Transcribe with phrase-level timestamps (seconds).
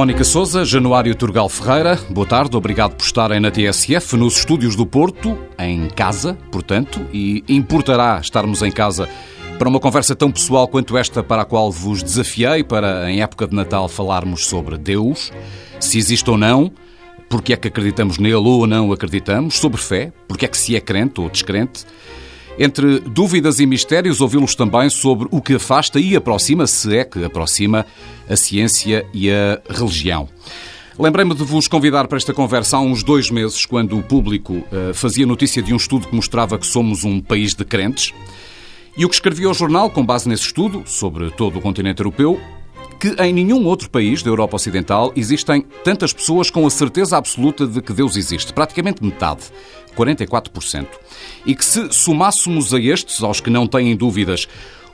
[0.00, 4.86] Mónica Souza, Januário Turgal Ferreira, boa tarde, obrigado por estarem na TSF, nos estúdios do
[4.86, 9.06] Porto, em casa, portanto, e importará estarmos em casa
[9.60, 13.46] para uma conversa tão pessoal quanto esta para a qual vos desafiei para, em época
[13.46, 15.30] de Natal, falarmos sobre Deus,
[15.78, 16.72] se existe ou não,
[17.28, 20.80] porque é que acreditamos nele ou não acreditamos, sobre fé, porque é que se é
[20.80, 21.84] crente ou descrente,
[22.58, 27.22] entre dúvidas e mistérios, ouvi-los também sobre o que afasta e aproxima, se é que
[27.22, 27.84] aproxima,
[28.30, 30.26] a ciência e a religião.
[30.98, 34.94] Lembrei-me de vos convidar para esta conversa há uns dois meses, quando o público uh,
[34.94, 38.14] fazia notícia de um estudo que mostrava que somos um país de crentes.
[38.96, 42.40] E o que escrevi ao jornal, com base nesse estudo, sobre todo o continente europeu,
[42.98, 47.66] que em nenhum outro país da Europa Ocidental existem tantas pessoas com a certeza absoluta
[47.66, 49.44] de que Deus existe, praticamente metade,
[49.96, 50.86] 44%.
[51.46, 54.46] E que se somássemos a estes, aos que não têm dúvidas,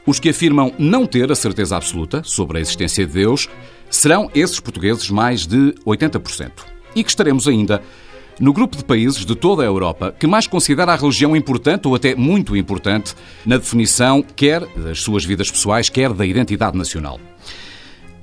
[0.07, 3.49] os que afirmam não ter a certeza absoluta sobre a existência de Deus,
[3.91, 6.53] serão esses portugueses mais de 80%.
[6.95, 7.83] E que estaremos ainda
[8.41, 11.95] no grupo de países de toda a Europa que mais considera a religião importante ou
[11.95, 17.21] até muito importante na definição quer das suas vidas pessoais, quer da identidade nacional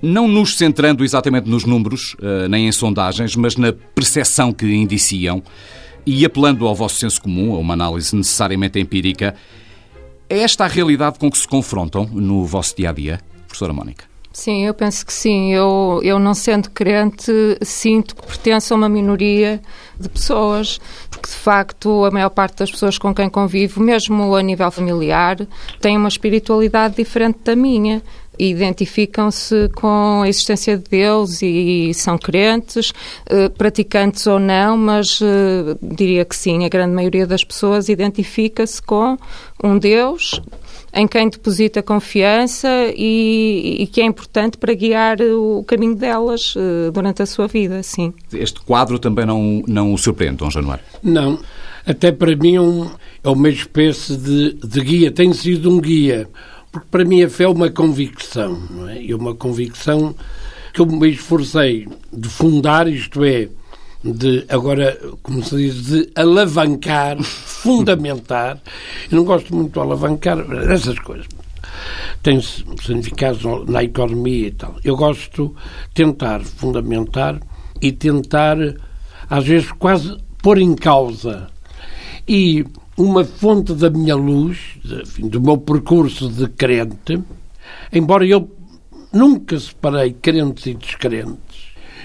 [0.04, 5.42] não nos centrando exatamente nos números, eh, nem em sondagens, mas na percepção que indiciam
[6.06, 9.34] e apelando ao vosso senso comum, a uma análise necessariamente empírica,
[10.30, 14.13] é esta a realidade com que se confrontam no vosso dia a dia, professora Mónica?
[14.34, 15.54] Sim, eu penso que sim.
[15.54, 17.32] Eu, eu não sendo crente,
[17.62, 19.62] sinto que pertenço a uma minoria
[20.00, 20.82] de pessoas,
[21.12, 25.38] porque de facto a maior parte das pessoas com quem convivo, mesmo a nível familiar,
[25.80, 28.02] tem uma espiritualidade diferente da minha
[28.38, 32.92] identificam-se com a existência de Deus e são crentes,
[33.28, 38.82] eh, praticantes ou não, mas eh, diria que sim, a grande maioria das pessoas identifica-se
[38.82, 39.18] com
[39.64, 40.42] um Deus
[40.94, 46.92] em quem deposita confiança e, e, que é importante para guiar o caminho delas uh,
[46.92, 48.14] durante a sua vida, sim.
[48.32, 50.84] Este quadro também não, não o surpreende, Dom Januário?
[51.02, 51.40] Não.
[51.86, 52.90] Até para mim é, um,
[53.24, 56.30] é uma espécie de, de guia, tem sido um guia
[56.74, 59.00] porque para mim a fé é uma convicção, não é?
[59.00, 60.16] E é uma convicção
[60.74, 63.48] que eu me esforcei de fundar, isto é,
[64.04, 68.62] de, agora, como se diz, de alavancar, fundamentar.
[69.10, 71.28] Eu não gosto muito de alavancar essas coisas.
[72.22, 74.76] Tem significados na economia e tal.
[74.84, 77.40] Eu gosto de tentar fundamentar
[77.82, 78.58] e tentar,
[79.30, 81.48] às vezes, quase pôr em causa.
[82.28, 82.66] E
[82.98, 87.22] uma fonte da minha luz, enfim, do meu percurso de crente,
[87.92, 88.50] embora eu
[89.12, 91.53] nunca separei crentes e descrentes.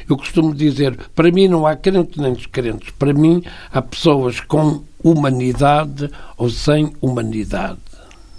[0.09, 2.91] Eu costumo dizer, para mim não há crentes nem descrentes.
[2.91, 3.43] Para mim
[3.73, 7.79] há pessoas com humanidade ou sem humanidade.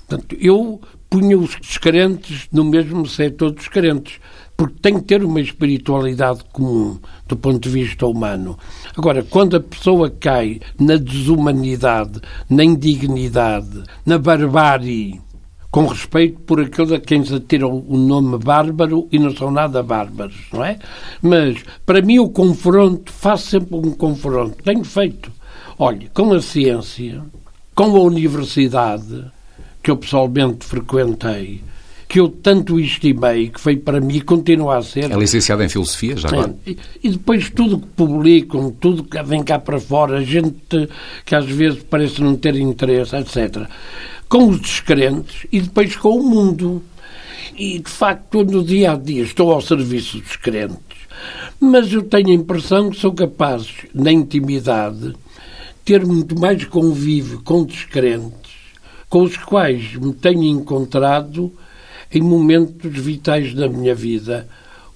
[0.08, 4.20] Portanto, eu punha os descrentes no mesmo setor dos crentes
[4.60, 8.60] porque tem que ter uma espiritualidade comum do ponto de vista humano.
[8.94, 12.20] Agora, quando a pessoa cai na desumanidade,
[12.50, 15.22] na indignidade, na barbárie,
[15.72, 19.84] com respeito por aqueles a quem se atira o nome bárbaro e não são nada
[19.84, 20.80] bárbaros, não é?
[21.22, 25.32] Mas, para mim, o confronto, faço sempre um confronto, tenho feito.
[25.78, 27.24] Olha, com a ciência,
[27.76, 29.26] com a universidade,
[29.82, 31.64] que eu pessoalmente frequentei,
[32.10, 35.12] que eu tanto estimei, que foi para mim e continua a ser.
[35.12, 36.56] É licenciado em Filosofia, já agora?
[36.66, 40.90] É, e depois tudo que publicam, tudo que vem cá para fora, gente
[41.24, 43.70] que às vezes parece não ter interesse, etc.
[44.28, 46.82] Com os descrentes e depois com o mundo.
[47.56, 50.80] E, de facto, no dia a dia estou ao serviço dos crentes.
[51.60, 55.14] Mas eu tenho a impressão que sou capaz, na intimidade,
[55.86, 58.52] ter muito mais convívio com descrentes,
[59.08, 61.54] com os quais me tenho encontrado
[62.12, 64.48] em momentos vitais da minha vida,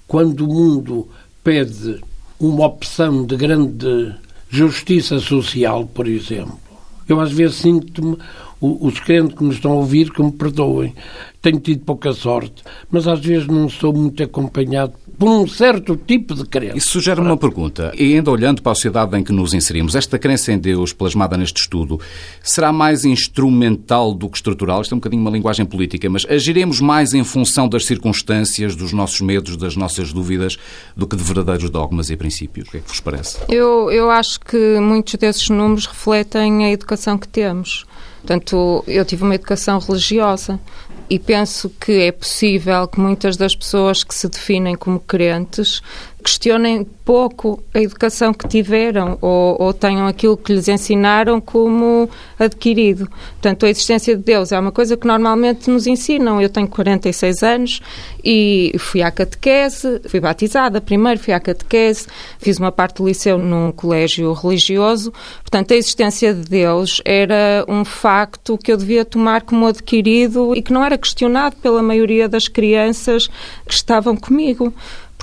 [0.06, 1.08] quando o mundo
[1.42, 2.00] pede
[2.38, 4.14] uma opção de grande
[4.48, 6.58] justiça social, por exemplo.
[7.08, 8.16] Eu às vezes sinto-me,
[8.60, 10.94] os crentes que me estão a ouvir, que me perdoem,
[11.42, 16.34] tenho tido pouca sorte, mas às vezes não sou muito acompanhado por um certo tipo
[16.34, 16.76] de crença.
[16.76, 17.92] Isso sugere uma pergunta.
[17.96, 21.36] E ainda olhando para a sociedade em que nos inserimos, esta crença em Deus plasmada
[21.36, 22.00] neste estudo
[22.42, 24.82] será mais instrumental do que estrutural?
[24.82, 28.92] Isto é um bocadinho uma linguagem política, mas agiremos mais em função das circunstâncias, dos
[28.92, 30.58] nossos medos, das nossas dúvidas,
[30.96, 32.68] do que de verdadeiros dogmas e princípios?
[32.68, 33.38] O que é que vos parece?
[33.48, 37.86] Eu, eu acho que muitos desses números refletem a educação que temos.
[38.20, 40.58] Portanto, eu tive uma educação religiosa
[41.08, 45.82] e penso que é possível que muitas das pessoas que se definem como crentes
[46.24, 53.06] questionem pouco a educação que tiveram ou, ou, tenham aquilo que lhes ensinaram como adquirido.
[53.32, 56.40] Portanto, a existência de Deus é uma coisa que normalmente nos ensinam.
[56.40, 57.80] Eu tenho 46 anos
[58.24, 62.06] e fui à catequese, fui batizada primeiro, fui à catequese,
[62.38, 65.12] fiz uma parte do liceu num colégio religioso.
[65.42, 70.62] Portanto, a existência de Deus era um facto que eu devia tomar como adquirido e
[70.62, 73.28] que não era questionado pela maioria das crianças
[73.66, 74.72] que estavam comigo.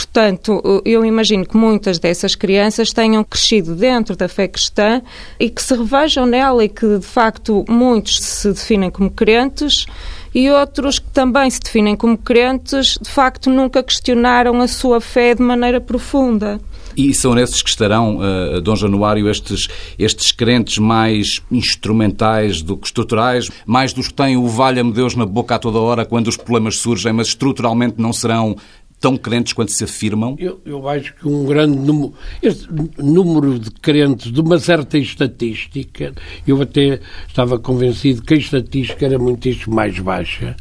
[0.02, 5.00] Portanto, eu imagino que muitas dessas crianças tenham crescido dentro da fé cristã
[5.40, 9.86] e que se revejam nela e que, de facto, muitos se definem como crentes
[10.34, 15.36] e outros que também se definem como crentes, de facto, nunca questionaram a sua fé
[15.36, 16.60] de maneira profunda.
[16.96, 19.68] E são nesses que estarão, uh, Dom Januário, estes,
[19.98, 25.26] estes crentes mais instrumentais do que estruturais, mais dos que têm o valha-me Deus na
[25.26, 28.58] boca a toda hora quando os problemas surgem, mas estruturalmente não serão
[29.02, 30.36] tão crentes quanto se afirmam?
[30.40, 32.68] Eu, eu acho que um grande número, este
[33.00, 36.14] número de crentes, de uma certa estatística,
[36.48, 40.56] eu até estava convencido que a estatística era muitíssimo mais baixa,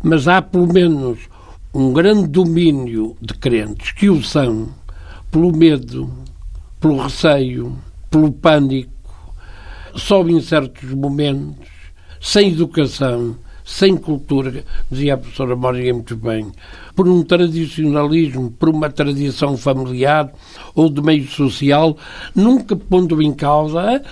[0.00, 1.18] mas há pelo menos
[1.74, 4.68] um grande domínio de crentes que o são
[5.30, 6.10] pelo medo,
[6.80, 7.76] pelo receio,
[8.08, 8.92] pelo pânico,
[9.94, 11.68] só em certos momentos,
[12.20, 16.52] sem educação, sem cultura, dizia a professora Mónica muito bem,
[16.96, 20.32] por um tradicionalismo, por uma tradição familiar
[20.74, 21.96] ou de meio social,
[22.34, 24.02] nunca pondo em causa,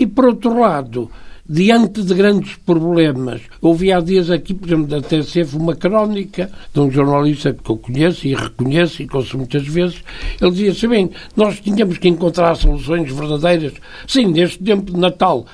[0.00, 1.10] e por outro lado,
[1.46, 3.42] diante de grandes problemas.
[3.60, 7.76] Ouvi há dias aqui, por exemplo, da TCF, uma crónica de um jornalista que eu
[7.76, 10.02] conheço e reconheço e conheço muitas vezes.
[10.40, 13.74] Ele dizia assim: bem, nós tínhamos que encontrar soluções verdadeiras.
[14.08, 15.46] Sim, neste tempo de Natal.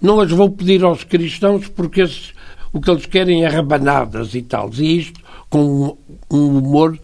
[0.00, 2.32] Não as vou pedir aos cristãos porque esses
[2.72, 4.70] o que eles querem é rabanadas e tal.
[4.74, 5.20] E isto
[5.50, 5.96] com
[6.30, 6.98] um humor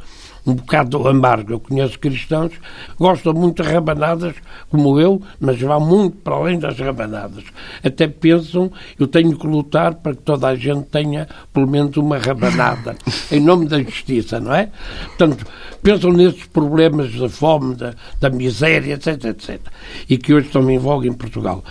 [0.47, 1.53] um bocado amargo.
[1.55, 2.53] Eu conheço cristãos
[2.99, 4.35] gostam muito de rabanadas,
[4.69, 7.45] como eu, mas vão muito para além das rabanadas.
[7.83, 12.19] Até pensam, eu tenho que lutar para que toda a gente tenha pelo menos uma
[12.19, 12.95] rabanada,
[13.33, 14.71] em nome da justiça, não é?
[15.17, 15.47] Portanto,
[15.83, 19.61] pensam nesses problemas da fome, da, da miséria, etc, etc.
[20.09, 21.65] E que hoje estão em voga em Portugal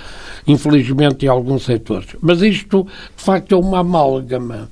[0.46, 2.18] infelizmente, em alguns setores.
[2.22, 2.86] Mas isto,
[3.16, 4.70] de facto, é uma amálgama.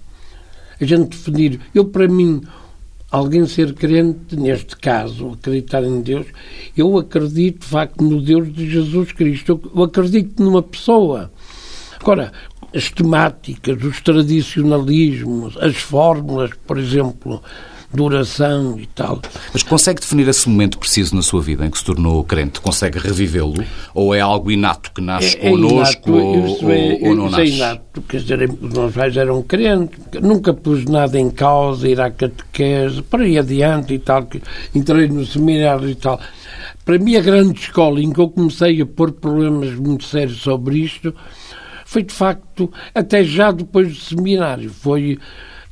[0.81, 1.60] A gente definir.
[1.75, 2.42] Eu, para mim,
[3.12, 6.25] alguém ser crente, neste caso, acreditar em Deus,
[6.75, 9.62] eu acredito, de facto, no Deus de Jesus Cristo.
[9.75, 11.31] Eu acredito numa pessoa.
[12.00, 12.31] Agora,
[12.74, 17.44] as temáticas, os tradicionalismos, as fórmulas, por exemplo,
[17.94, 19.22] duração e tal.
[19.54, 22.60] Mas consegue definir esse momento preciso na sua vida em que se tornou crente?
[22.62, 23.64] Consegue revivê-lo?
[23.94, 27.32] Ou é algo inato que nasce é, é connosco inato, ou, é, ou, não é
[27.32, 27.42] nasce?
[27.42, 32.00] É inato, quer dizer, os meus pais eram crentes, nunca pus nada em causa, ir
[32.00, 34.42] à catequese, para ir adiante e tal, que
[34.74, 36.20] entrei no seminário e tal.
[36.86, 40.80] Para mim, a grande escola em que eu comecei a pôr problemas muito sérios sobre
[40.80, 41.14] isto
[41.86, 44.70] foi, de facto, até já depois do seminário.
[44.70, 45.20] Foi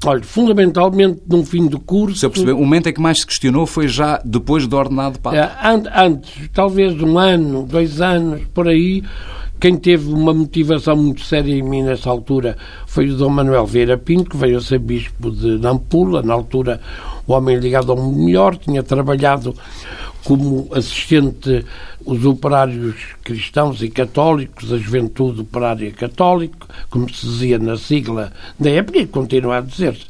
[0.05, 2.17] Olha, fundamentalmente num fim de curso.
[2.17, 5.19] Se eu perceber, o momento em que mais se questionou foi já depois do ordenado
[5.19, 5.39] padre?
[5.39, 5.51] É,
[5.93, 9.03] antes, talvez um ano, dois anos, por aí.
[9.59, 12.57] Quem teve uma motivação muito séria em mim nessa altura
[12.87, 16.79] foi o Dom Manuel Vieira Pinto, que veio a ser bispo de Nampula, na altura
[17.27, 19.53] o homem ligado ao melhor, tinha trabalhado
[20.23, 21.65] como assistente
[22.05, 28.69] os operários cristãos e católicos, a juventude operária católica, como se dizia na sigla da
[28.69, 30.05] época e continua a dizer-se.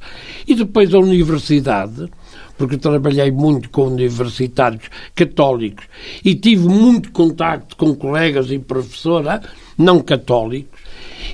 [0.48, 2.10] E depois a universidade,
[2.58, 4.84] porque trabalhei muito com universitários
[5.16, 5.86] católicos
[6.24, 9.42] e tive muito contacto com colegas e professora
[9.78, 10.80] não católicos.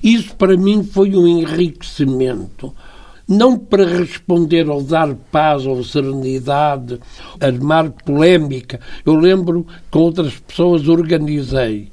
[0.04, 2.74] Isso para mim foi um enriquecimento
[3.28, 7.00] não para responder ou dar paz ou serenidade,
[7.40, 8.80] armar polémica.
[9.06, 11.92] Eu lembro que outras pessoas organizei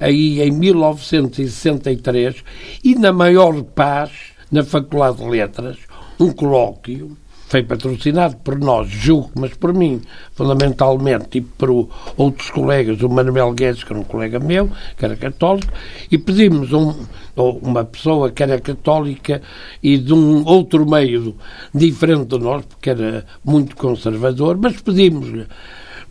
[0.00, 2.44] aí em 1963
[2.84, 4.10] e na maior paz,
[4.50, 5.76] na Faculdade de Letras,
[6.18, 7.16] um colóquio
[7.48, 10.02] foi patrocinado por nós, julgo, mas por mim,
[10.34, 15.16] fundamentalmente, e por outros colegas, o Manuel Guedes, que era um colega meu, que era
[15.16, 15.72] católico,
[16.10, 16.94] e pedimos um,
[17.36, 19.40] uma pessoa que era católica
[19.82, 21.34] e de um outro meio
[21.74, 25.46] diferente de nós, porque era muito conservador, mas pedimos-lhe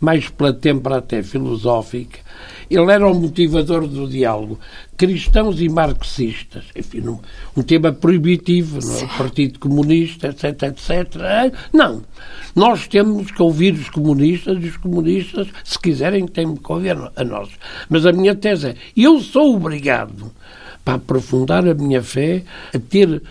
[0.00, 2.18] mais pela tempra até filosófica,
[2.70, 4.58] ele era o motivador do diálogo.
[4.96, 6.64] Cristãos e marxistas.
[6.76, 7.18] Enfim,
[7.56, 9.04] um, tema proibitivo, não é?
[9.04, 11.60] O Partido Comunista, etc, etc.
[11.72, 12.02] Não.
[12.54, 17.24] Nós temos que ouvir os comunistas e os comunistas, se quiserem, têm que ouvir a
[17.24, 17.48] nós.
[17.88, 20.30] Mas a minha tese é: eu sou obrigado,
[20.84, 22.42] para aprofundar a minha fé,
[22.74, 23.22] a ter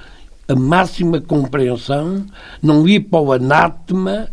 [0.47, 2.25] a máxima compreensão,
[2.61, 4.29] não ir para o anátema,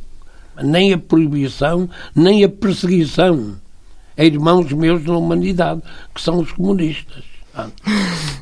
[0.63, 3.57] nem a proibição, nem a perseguição
[4.17, 5.83] a irmãos meus na humanidade,
[6.15, 7.25] que são os comunistas.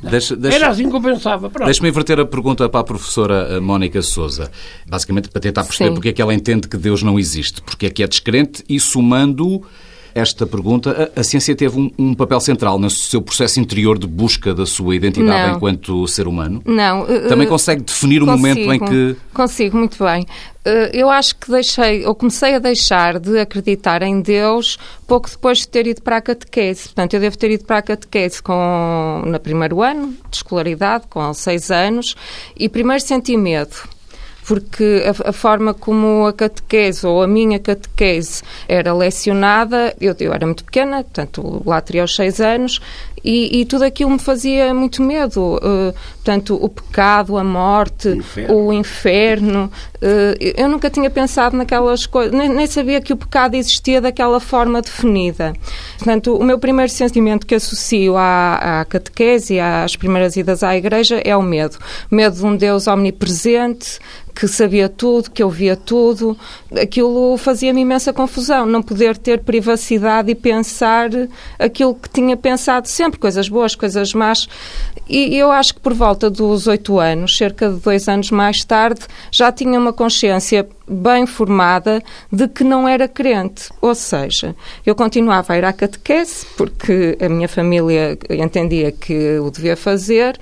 [0.03, 1.49] Deixa, deixa, Era assim que eu pensava.
[1.65, 4.51] Deixa-me inverter a pergunta para a professora eh, Mónica Souza.
[4.87, 5.95] Basicamente para tentar perceber Sim.
[5.95, 8.81] porque é que ela entende que Deus não existe, porque é que é descrente e
[8.81, 9.63] somando
[10.15, 14.07] esta pergunta, a, a ciência teve um, um, papel central no seu processo interior de
[14.07, 15.57] busca da sua identidade não.
[15.57, 16.63] enquanto ser humano?
[16.65, 17.03] Não.
[17.03, 19.17] Uh, Também consegue definir o consigo, momento em que.
[19.33, 20.23] Consigo, muito bem.
[20.65, 25.59] Uh, eu acho que deixei, ou comecei a deixar de acreditar em Deus pouco depois
[25.59, 26.85] de ter ido para a catequese.
[26.85, 31.33] Portanto, eu devo ter ido para a catequese com, no primeiro ano de escolaridade, com
[31.35, 32.15] seis anos,
[32.57, 33.77] e primeiro senti medo
[34.53, 40.31] porque a, a, forma como a catequese ou a minha catequese era lecionada, eu, eu
[40.35, 42.79] era muito pequena, portanto lá teria os seis anos,
[43.25, 45.57] e, e, tudo aquilo me fazia muito medo.
[45.57, 48.57] Uh, portanto, o pecado, a morte, o inferno.
[48.57, 53.55] O inferno uh, eu nunca tinha pensado naquelas coisas, nem, nem, sabia que o pecado
[53.55, 55.53] existia daquela forma definida.
[55.99, 61.21] Portanto, o meu primeiro sentimento que associo à, à catequese, às primeiras idas à igreja,
[61.25, 61.79] é o medo.
[62.11, 64.01] Medo de um Deus omnipresente,
[64.35, 66.37] que sabia tudo, que ouvia tudo.
[66.81, 71.11] Aquilo fazia-me imensa confusão, não poder ter privacidade e pensar
[71.59, 74.49] aquilo que tinha pensado sempre, coisas boas, coisas más.
[75.09, 79.01] E eu acho que por volta dos oito anos, cerca de dois anos mais tarde,
[79.31, 83.71] já tinha uma consciência bem formada de que não era crente.
[83.81, 84.55] Ou seja,
[84.85, 90.39] eu continuava a ir à catequese, porque a minha família entendia que o devia fazer,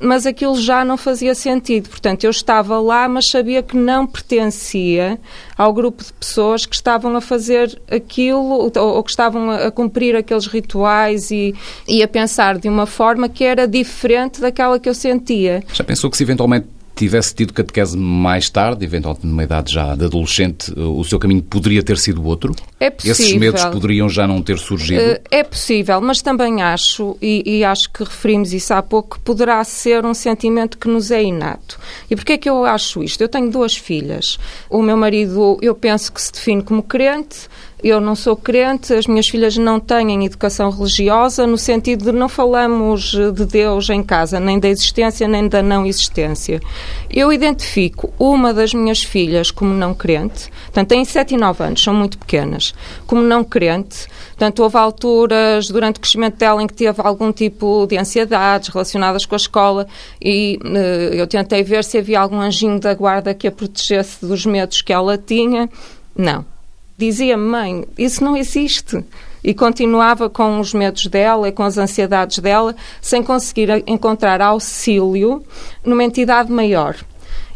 [0.00, 1.88] mas aquilo já não fazia sentido.
[1.88, 5.18] Portanto, eu estava lá, mas sabia que não pertencia
[5.56, 10.46] ao grupo de pessoas que estavam a fazer aquilo ou, que estavam a, cumprir aqueles
[10.46, 11.54] rituais e,
[11.86, 15.62] e a pensar de uma forma que era diferente daquela que eu sentia.
[15.72, 20.04] Já pensou que se eventualmente tivesse tido catequese mais tarde, eventualmente numa idade já de
[20.04, 22.54] adolescente, o seu caminho poderia ter sido outro?
[22.80, 23.12] É possível.
[23.12, 25.00] Esses medos poderiam já não ter surgido?
[25.00, 29.24] Eh, é possível, mas também acho, e, e acho que referimos isso há pouco, que
[29.24, 31.78] poderá ser um sentimento que nos é inato.
[32.10, 33.20] E porquê é que eu acho isto?
[33.20, 34.38] Eu tenho duas filhas.
[34.68, 37.48] O meu marido, eu penso que se define como crente,
[37.82, 42.28] eu não sou crente, as minhas filhas não têm educação religiosa, no sentido de não
[42.28, 46.60] falamos de Deus em casa, nem da existência, nem da não existência.
[47.08, 51.82] Eu identifico uma das minhas filhas como não crente, portanto, tem 7 e 9 anos,
[51.82, 52.74] são muito pequenas,
[53.06, 54.08] como não crente.
[54.30, 59.26] Portanto, houve alturas durante o crescimento dela em que teve algum tipo de ansiedades relacionadas
[59.26, 59.86] com a escola
[60.22, 64.46] e uh, eu tentei ver se havia algum anjinho da guarda que a protegesse dos
[64.46, 65.68] medos que ela tinha.
[66.16, 66.57] Não
[66.98, 69.02] dizia-me, mãe, isso não existe.
[69.42, 75.42] E continuava com os medos dela e com as ansiedades dela, sem conseguir encontrar auxílio
[75.84, 76.96] numa entidade maior.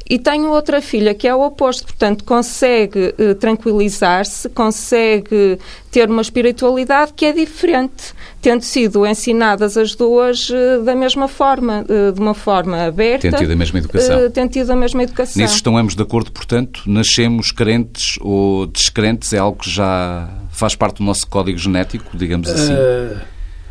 [0.09, 5.59] E tenho outra filha que é o oposto, portanto, consegue eh, tranquilizar-se, consegue
[5.91, 11.85] ter uma espiritualidade que é diferente, tendo sido ensinadas as duas eh, da mesma forma,
[11.89, 13.23] eh, de uma forma aberta.
[13.23, 14.31] Tendo tido a mesma educação.
[14.31, 15.43] Tendo tido a mesma educação.
[15.43, 20.75] Nisso estão ambos de acordo, portanto, nascemos crentes ou descrentes, é algo que já faz
[20.75, 22.73] parte do nosso código genético, digamos assim?
[22.73, 23.19] Uh,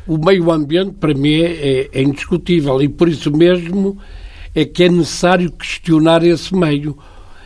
[0.08, 3.98] o meio ambiente, para mim, é, é indiscutível e por isso mesmo
[4.54, 6.98] é que é necessário questionar esse meio.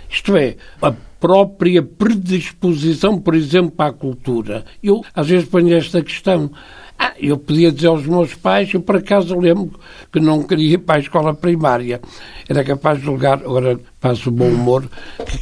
[0.10, 4.66] Isto é, a própria predisposição, por exemplo, a cultura.
[4.84, 6.52] Eu, às vezes, ponho esta questão.
[6.98, 9.78] Ah, eu podia dizer aos meus pais, eu por acaso lembro
[10.14, 12.00] que não queria ir para a escola primária.
[12.48, 14.88] Era capaz de julgar, agora passo o bom humor,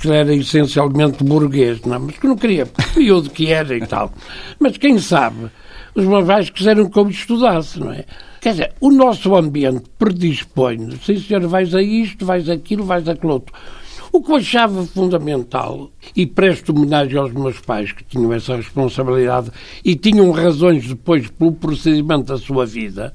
[0.02, 2.66] que era essencialmente burguês, não, mas que não queria,
[2.96, 4.12] de que era e tal.
[4.60, 5.52] Mas quem sabe,
[5.94, 8.06] os meus pais quiseram que eu estudasse, não é?
[8.44, 13.32] Quer dizer, o nosso ambiente predispõe, sim senhor, vais a isto, vais aquilo, vais aquilo
[13.32, 13.56] outro.
[14.12, 19.50] O que eu achava fundamental, e presto homenagem aos meus pais que tinham essa responsabilidade
[19.86, 23.14] e tinham razões depois pelo procedimento da sua vida,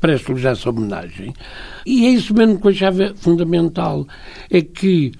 [0.00, 1.34] presto-lhes essa homenagem,
[1.84, 4.06] e é isso mesmo que eu achava fundamental,
[4.50, 5.12] é que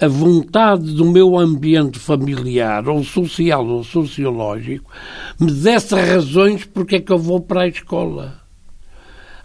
[0.00, 4.88] a vontade do meu ambiente familiar, ou social ou sociológico,
[5.40, 8.45] me desse razões porque é que eu vou para a escola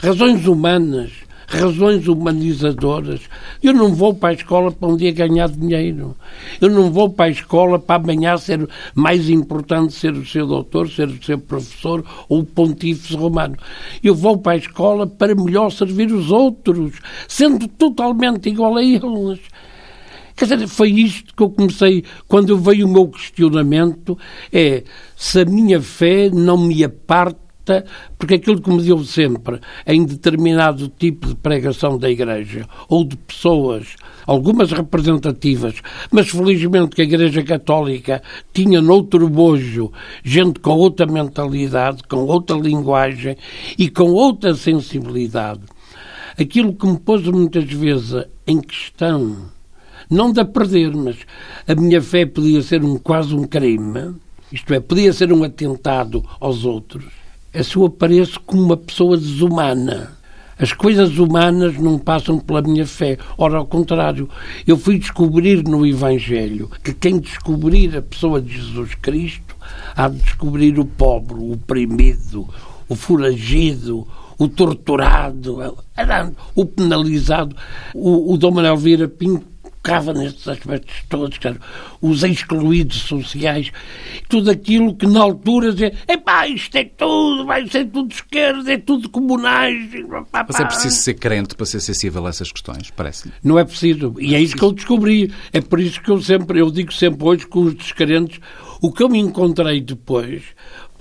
[0.01, 1.12] razões humanas,
[1.48, 3.22] razões humanizadoras.
[3.62, 6.15] Eu não vou para a escola para um dia ganhar dinheiro.
[6.60, 10.89] Eu não vou para a escola para amanhã ser mais importante ser o seu doutor,
[10.89, 13.55] ser o seu professor ou pontífice romano.
[14.03, 19.39] Eu vou para a escola para melhor servir os outros, sendo totalmente igual a eles.
[20.36, 24.17] Quer dizer, foi isto que eu comecei, quando veio o meu questionamento,
[24.51, 24.84] é
[25.15, 27.50] se a minha fé não me honesta,
[28.18, 33.15] porque aquilo que me deu sempre em determinado tipo de pregação da Igreja, ou de
[33.15, 35.75] pessoas, algumas representativas,
[36.12, 38.22] mas felizmente que a Igreja Católica
[38.53, 39.91] tinha noutro bojo
[40.24, 43.38] gente com outra mentalidade, com outra linguagem
[43.77, 45.62] e com outra sensibilidade.
[46.39, 49.50] Aquilo que me pôs muitas vezes em questão,
[50.10, 51.18] não de perder, mas
[51.68, 54.15] a minha fé podia ser um, quase um crime,
[54.51, 57.20] isto é, podia ser um atentado aos outros,
[57.63, 60.12] se eu apareço como uma pessoa desumana.
[60.58, 63.17] As coisas humanas não passam pela minha fé.
[63.36, 64.29] Ora, ao contrário,
[64.67, 69.55] eu fui descobrir no Evangelho que quem descobrir a pessoa de Jesus Cristo
[69.96, 72.48] há de descobrir o pobre, o oprimido,
[72.88, 75.75] o foragido, o torturado,
[76.55, 77.55] o penalizado.
[77.96, 79.50] O, o Dom Manuel Vieira Pinto
[79.81, 81.59] tocava nestes aspectos todos, claro,
[82.01, 83.71] os excluídos sociais,
[84.29, 88.77] tudo aquilo que na altura dizia, epá, isto é tudo, vai ser tudo esquerda, é
[88.77, 89.89] tudo comunais.
[90.31, 93.33] Pá, Mas é preciso ser crente para ser sensível a essas questões, parece-lhe.
[93.43, 95.33] Não é preciso, e é, é isso que eu descobri.
[95.51, 98.39] É por isso que eu sempre, eu digo sempre hoje que os descrentes,
[98.81, 100.43] o que eu me encontrei depois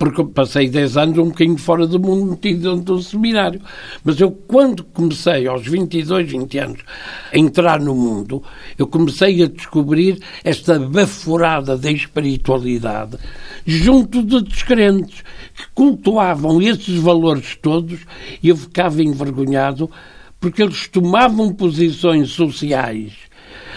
[0.01, 3.61] porque passei 10 anos um bocadinho fora do mundo metido dentro do seminário.
[4.03, 6.81] Mas eu, quando comecei, aos 22, 20 anos,
[7.31, 8.43] a entrar no mundo,
[8.79, 13.19] eu comecei a descobrir esta baforada da espiritualidade
[13.67, 15.23] junto de descrentes
[15.55, 18.01] que cultuavam esses valores todos
[18.43, 19.91] e eu ficava envergonhado
[20.41, 23.13] porque eles tomavam posições sociais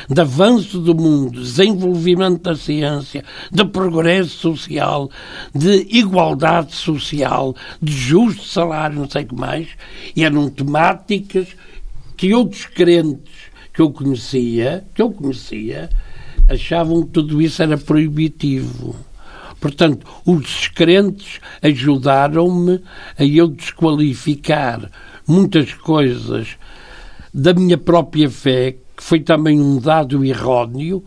[0.10, 5.10] de avanço do mundo, desenvolvimento da ciência, de progresso social,
[5.54, 9.68] de igualdade social, de justo salário, não sei o que mais,
[10.16, 11.48] e eram temáticas
[12.18, 15.90] que outros crentes que eu conhecia, que eu conhecia,
[16.48, 18.96] achavam que tudo isso era proibitivo.
[19.60, 22.82] Portanto, os crentes ajudaram-me
[23.18, 24.92] a eu desqualificar
[25.26, 26.58] muitas coisas
[27.34, 31.04] da minha própria fé que foi também um dado erróneo,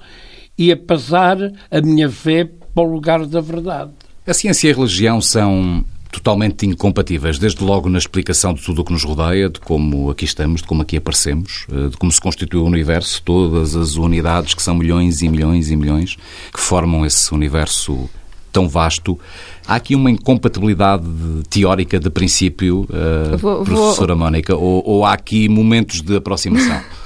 [0.59, 1.39] e a passar
[1.71, 3.91] a minha fé para o lugar da verdade.
[4.27, 8.85] A ciência e a religião são totalmente incompatíveis, desde logo na explicação de tudo o
[8.85, 12.21] que nos rodeia, de como aqui estamos, de como aqui aparecemos, eh, de como se
[12.21, 16.17] constitui o universo, todas as unidades que são milhões e milhões e milhões
[16.53, 18.09] que formam esse universo
[18.53, 19.19] tão vasto.
[19.67, 21.05] Há aqui uma incompatibilidade
[21.51, 24.25] teórica de princípio, uh, vou, professora vou...
[24.25, 26.81] Mónica, ou, ou há aqui momentos de aproximação?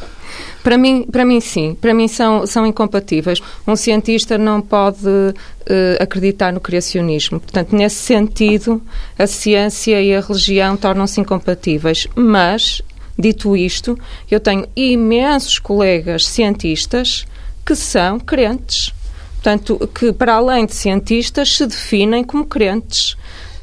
[0.62, 1.74] Para mim, para mim sim.
[1.80, 3.40] Para mim são, são incompatíveis.
[3.66, 5.34] Um cientista não pode uh,
[5.98, 7.40] acreditar no criacionismo.
[7.40, 8.82] Portanto, nesse sentido,
[9.18, 12.06] a ciência e a religião tornam-se incompatíveis.
[12.14, 12.82] Mas,
[13.18, 13.98] dito isto,
[14.30, 17.26] eu tenho imensos colegas cientistas
[17.64, 18.92] que são crentes.
[19.34, 23.16] Portanto, que para além de cientistas se definem como crentes.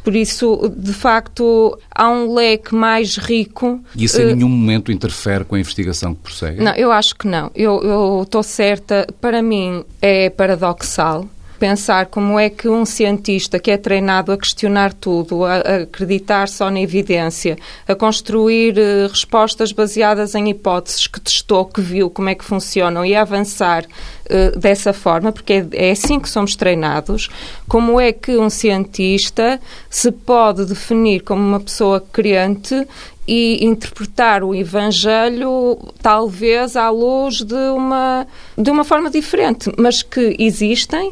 [0.07, 3.83] Por isso, de facto, há um leque mais rico.
[3.93, 6.63] E isso em uh, nenhum momento interfere com a investigação que prossegue?
[6.63, 7.51] Não, eu acho que não.
[7.53, 9.05] Eu estou certa.
[9.19, 14.93] Para mim, é paradoxal pensar como é que um cientista que é treinado a questionar
[14.93, 21.65] tudo, a, acreditar só na evidência, a construir uh, respostas baseadas em hipóteses que testou,
[21.65, 26.19] que viu como é que funcionam e avançar uh, dessa forma, porque é, é assim
[26.19, 27.29] que somos treinados,
[27.67, 32.87] como é que um cientista se pode definir como uma pessoa crente
[33.27, 38.25] e interpretar o Evangelho talvez à luz de uma,
[38.57, 41.11] de uma forma diferente, mas que existem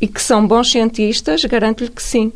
[0.00, 2.32] e que são bons cientistas, garanto-lhe que sim.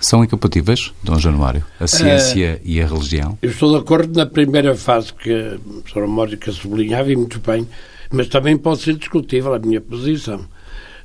[0.00, 3.36] São incompatíveis, Dom Januário, a ciência uh, e a religião?
[3.42, 7.66] Eu estou de acordo na primeira fase que a professora Mónica sublinhava, e muito bem,
[8.10, 10.46] mas também pode ser discutível a minha posição.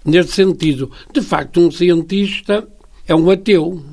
[0.06, 2.68] Nesse sentido, de facto, um cientista
[3.08, 3.84] é um ateu.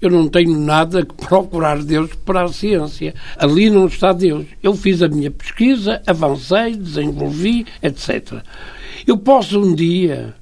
[0.00, 3.14] Eu não tenho nada que procurar Deus para a ciência.
[3.36, 4.46] Ali não está Deus.
[4.62, 8.42] Eu fiz a minha pesquisa, avancei, desenvolvi, etc.
[9.06, 10.34] Eu posso um dia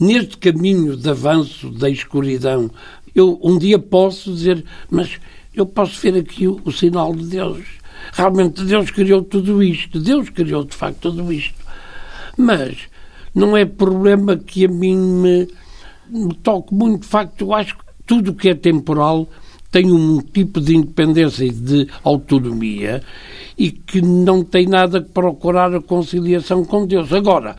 [0.00, 2.70] neste caminho de avanço da escuridão,
[3.14, 5.18] eu um dia posso dizer, mas
[5.54, 7.64] eu posso ver aqui o, o sinal de Deus.
[8.12, 10.00] Realmente Deus criou tudo isto.
[10.00, 11.58] Deus criou de facto tudo isto.
[12.36, 12.76] Mas
[13.34, 15.48] não é problema que a mim me,
[16.08, 17.02] me toque muito.
[17.02, 19.28] De facto, eu acho que tudo que é temporal
[19.70, 23.02] tem um tipo de independência e de autonomia
[23.56, 27.12] e que não tem nada que procurar a conciliação com Deus.
[27.12, 27.56] Agora,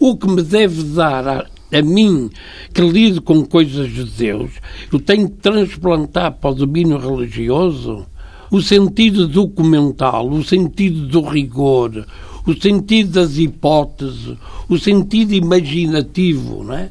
[0.00, 2.30] o que me deve dar a mim,
[2.72, 4.52] que lido com coisas de Deus,
[4.92, 8.06] eu tenho que transplantar para o domínio religioso
[8.50, 12.06] o sentido documental, o sentido do rigor,
[12.46, 14.36] o sentido das hipóteses,
[14.68, 16.90] o sentido imaginativo, não é?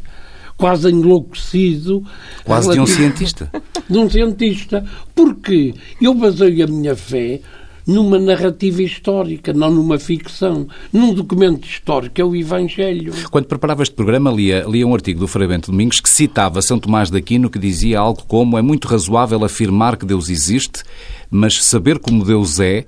[0.58, 2.04] quase enlouquecido.
[2.44, 3.52] Quase de um cientista.
[3.90, 4.86] de um cientista.
[5.14, 7.42] Porque eu baseio a minha fé
[7.86, 10.68] numa narrativa histórica, não numa ficção.
[10.92, 13.14] Num documento histórico é o Evangelho.
[13.30, 16.80] Quando preparava este programa, lia, lia um artigo do Frei Bento Domingos que citava São
[16.80, 20.84] Tomás de Aquino, que dizia algo como é muito razoável afirmar que Deus existe,
[21.30, 22.86] mas saber como Deus é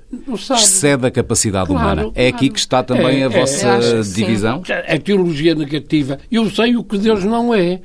[0.51, 2.01] excede a capacidade claro, humana.
[2.15, 2.35] É claro.
[2.35, 4.61] aqui que está também é, a vossa é, divisão?
[4.87, 6.19] A teologia negativa.
[6.31, 7.81] Eu sei o que Deus não é.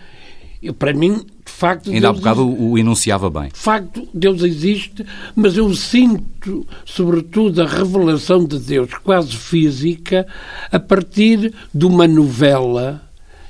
[0.62, 1.24] Eu, para mim,
[1.60, 1.90] facto.
[1.90, 2.62] Ainda Deus há bocado existe.
[2.62, 3.48] o enunciava bem.
[3.48, 5.04] De facto, Deus existe,
[5.36, 10.26] mas eu sinto, sobretudo, a revelação de Deus quase física
[10.72, 13.02] a partir de uma novela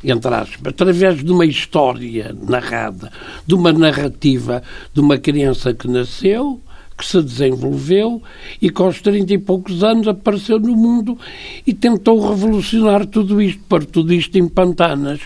[0.03, 3.13] entre aspas, através de uma história narrada,
[3.47, 4.63] de uma narrativa
[4.95, 6.59] de uma criança que nasceu,
[7.01, 8.23] que se desenvolveu
[8.61, 11.19] e que aos 30 e poucos anos apareceu no mundo
[11.67, 15.21] e tentou revolucionar tudo isto, pôr tudo isto em pantanas.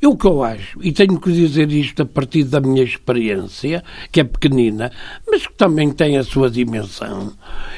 [0.00, 4.20] Eu que eu acho, e tenho que dizer isto a partir da minha experiência, que
[4.20, 4.92] é pequenina,
[5.26, 7.32] mas que também tem a sua dimensão,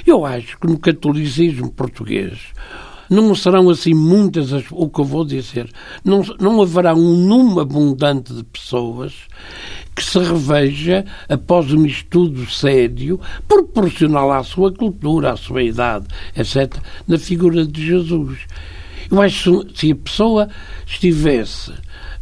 [0.05, 2.39] eu acho que no catolicismo português
[3.09, 5.71] não serão assim muitas as, o que eu vou dizer.
[6.05, 9.15] Não, não haverá um número abundante de pessoas
[9.99, 16.07] que se reveja, após um estudo sério, proporcional à sua cultura, à sua idade,
[16.37, 16.73] etc.,
[17.07, 18.39] na figura de Jesus.
[19.11, 20.49] Eu acho que se a pessoa
[20.87, 21.73] estivesse,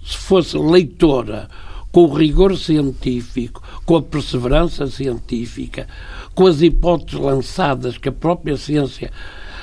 [0.02, 1.50] se fosse leitora,
[1.92, 5.86] com o rigor científico, com a perseverança científica,
[6.34, 9.10] com as hipóteses lançadas que a própria ciência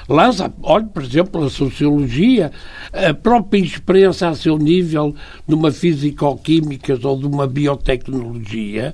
[0.08, 2.52] lança, olhe, por exemplo, a sociologia,
[2.92, 5.16] a própria experiência a seu nível
[5.48, 8.94] de uma físico-química ou de uma biotecnologia,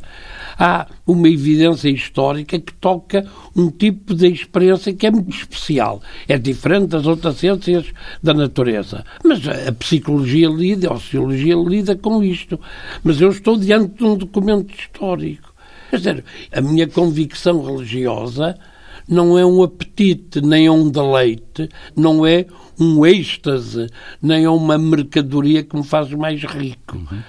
[0.58, 6.02] há uma evidência histórica que toca um tipo de experiência que é muito especial.
[6.28, 7.86] É diferente das outras ciências
[8.22, 9.06] da natureza.
[9.24, 12.60] Mas a psicologia lida, a sociologia lida com isto.
[13.04, 15.54] Mas eu estou diante de um documento histórico.
[15.90, 18.56] Quer dizer, a minha convicção religiosa
[19.10, 22.46] não é um apetite, nem é um deleite, não é
[22.80, 23.88] um êxtase,
[24.22, 26.98] nem é uma mercadoria que me faz mais rico.
[26.98, 27.20] Uhum.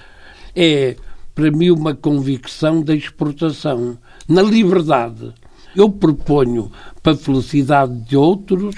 [0.55, 0.95] É,
[1.33, 5.33] para mim, uma convicção da exportação, na liberdade.
[5.75, 8.75] Eu proponho para a felicidade de outros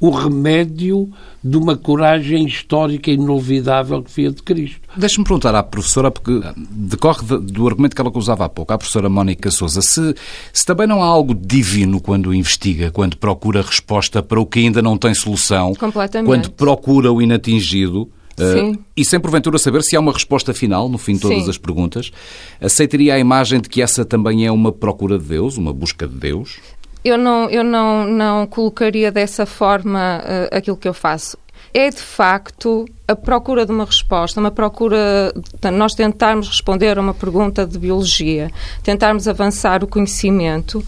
[0.00, 1.10] o remédio
[1.44, 4.80] de uma coragem histórica inolvidável que foi a de Cristo.
[4.96, 9.10] Deixe-me perguntar à professora, porque decorre do argumento que ela usava há pouco, à professora
[9.10, 10.14] Mónica Souza, se,
[10.52, 14.80] se também não há algo divino quando investiga, quando procura resposta para o que ainda
[14.80, 15.74] não tem solução,
[16.24, 20.96] quando procura o inatingido, Uh, e sem porventura saber se há uma resposta final no
[20.96, 21.50] fim de todas Sim.
[21.50, 22.10] as perguntas,
[22.58, 26.14] aceitaria a imagem de que essa também é uma procura de Deus, uma busca de
[26.14, 26.58] Deus?
[27.04, 31.38] Eu não, eu não, não colocaria dessa forma uh, aquilo que eu faço.
[31.72, 37.00] É de facto a procura de uma resposta, uma procura de nós tentarmos responder a
[37.00, 38.50] uma pergunta de biologia,
[38.82, 40.84] tentarmos avançar o conhecimento,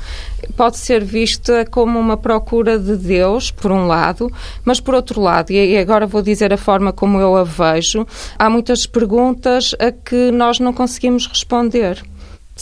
[0.57, 4.29] pode ser vista como uma procura de Deus, por um lado,
[4.65, 8.05] mas por outro lado, e agora vou dizer a forma como eu a vejo,
[8.37, 12.03] há muitas perguntas a que nós não conseguimos responder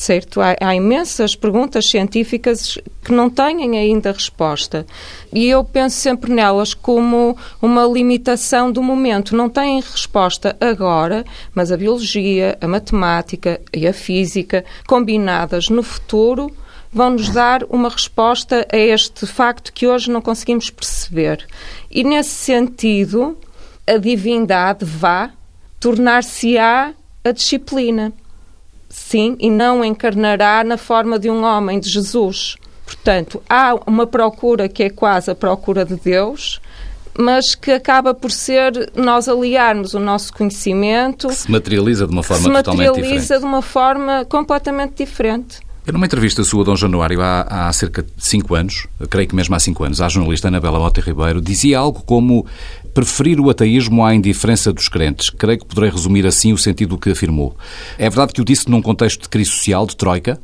[0.00, 0.40] certo?
[0.40, 4.86] Há, há, imensas perguntas científicas que não têm ainda resposta.
[5.30, 9.36] E eu penso sempre nelas como uma limitação do momento.
[9.36, 11.22] Não têm resposta agora,
[11.54, 16.50] mas a biologia, a matemática e a física, combinadas no futuro,
[16.90, 21.46] vão nos dar uma resposta a este facto que hoje não conseguimos perceber.
[21.90, 23.36] E nesse sentido,
[23.86, 25.30] a divindade vá
[25.78, 28.14] tornar-se-á a disciplina
[28.90, 32.56] sim, e não encarnará na forma de um homem, de Jesus.
[32.84, 36.60] Portanto, há uma procura que é quase a procura de Deus,
[37.16, 41.28] mas que acaba por ser nós aliarmos o nosso conhecimento.
[41.28, 42.92] Que se materializa de uma forma totalmente diferente.
[42.92, 45.60] Se materializa de uma forma completamente diferente.
[45.86, 49.54] Eu, numa entrevista sua, Dom Januário, há, há cerca de cinco anos, creio que mesmo
[49.54, 52.46] há cinco anos, à jornalista Anabela Mota Ribeiro, dizia algo como
[52.92, 55.30] preferir o ateísmo à indiferença dos crentes.
[55.30, 57.56] Creio que poderei resumir assim o sentido do que afirmou.
[57.98, 60.38] É verdade que o disse num contexto de crise social, de troika,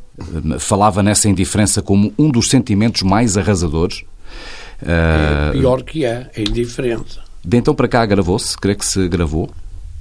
[0.58, 4.04] falava nessa indiferença como um dos sentimentos mais arrasadores.
[4.82, 7.20] É pior que é, a indiferença.
[7.44, 8.56] De então para cá gravou-se?
[8.56, 9.50] Creio que se gravou?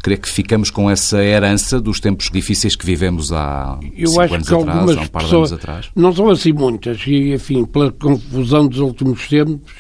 [0.06, 4.52] Creio que ficamos com essa herança dos tempos difíceis que vivemos há Eu cinco anos
[4.52, 5.90] atrás, há um par pessoas, de anos atrás.
[5.96, 9.74] Não são assim muitas, e enfim, pela confusão dos últimos tempos,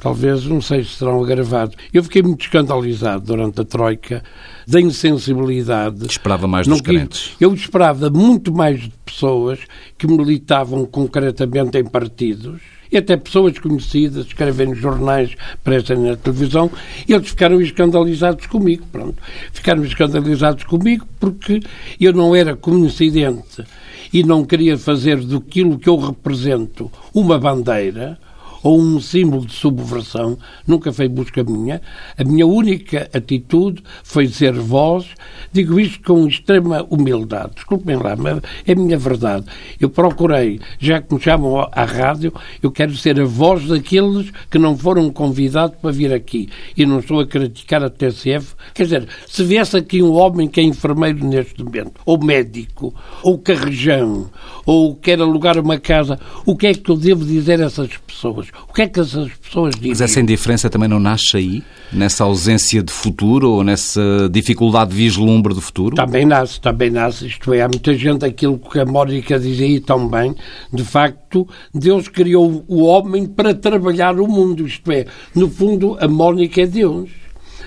[0.00, 1.74] talvez, não sei se serão agravados.
[1.92, 4.22] Eu fiquei muito escandalizado durante a Troika
[4.64, 6.06] da insensibilidade.
[6.06, 7.32] Esperava mais dos crentes.
[7.40, 9.58] Eu esperava muito mais de pessoas
[9.98, 12.60] que militavam concretamente em partidos
[12.94, 16.70] e até pessoas conhecidas, escrevem nos jornais, prestem na televisão,
[17.08, 19.20] eles ficaram escandalizados comigo, pronto.
[19.52, 21.60] Ficaram escandalizados comigo porque
[22.00, 23.64] eu não era coincidente
[24.12, 28.16] e não queria fazer do que eu represento uma bandeira,
[28.64, 31.82] ou um símbolo de subversão, nunca foi busca minha.
[32.16, 35.06] A minha única atitude foi ser voz.
[35.52, 37.56] Digo isto com extrema humildade.
[37.56, 39.44] Desculpem lá, mas é a minha verdade.
[39.78, 44.58] Eu procurei, já que me chamam à rádio, eu quero ser a voz daqueles que
[44.58, 46.48] não foram convidados para vir aqui.
[46.74, 48.54] E não estou a criticar a TCF.
[48.72, 53.38] Quer dizer, se viesse aqui um homem que é enfermeiro neste momento, ou médico, ou
[53.38, 54.30] carrejão,
[54.64, 58.53] ou quer alugar uma casa, o que é que eu devo dizer a essas pessoas?
[58.68, 59.90] O que é que essas pessoas dizem?
[59.90, 61.62] Mas essa indiferença também não nasce aí?
[61.92, 65.94] Nessa ausência de futuro ou nessa dificuldade de vislumbre do futuro?
[65.94, 67.26] Também nasce, também nasce.
[67.26, 70.34] Isto é, há muita gente, aquilo que a Mónica dizia aí tão bem,
[70.72, 74.66] de facto, Deus criou o homem para trabalhar o mundo.
[74.66, 77.23] Isto é, no fundo, a Mónica é Deus.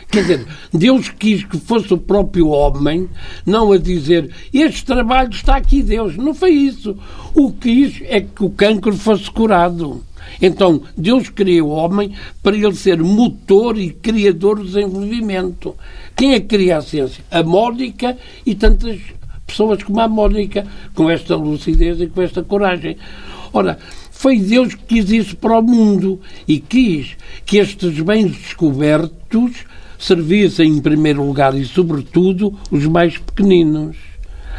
[0.09, 3.09] Quer dizer, Deus quis que fosse o próprio homem,
[3.45, 6.15] não a dizer este trabalho está aqui, Deus.
[6.15, 6.97] Não foi isso.
[7.35, 10.03] O que quis é que o cancro fosse curado.
[10.41, 15.75] Então, Deus criou o homem para ele ser motor e criador do desenvolvimento.
[16.15, 17.23] Quem é que cria a ciência?
[17.29, 18.99] A Mónica e tantas
[19.45, 22.97] pessoas como a Mónica, com esta lucidez e com esta coragem.
[23.53, 23.77] Ora,
[24.11, 27.15] foi Deus que quis isso para o mundo e quis
[27.45, 29.65] que estes bens descobertos
[29.97, 33.95] servissem, em primeiro lugar e, sobretudo, os mais pequeninos